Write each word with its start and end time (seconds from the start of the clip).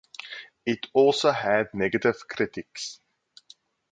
It 0.65 0.87
also 0.95 1.29
had 1.29 1.75
negative 1.75 2.27
critics. 2.27 2.99